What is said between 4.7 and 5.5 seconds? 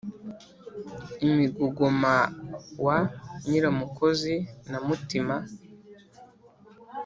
mutima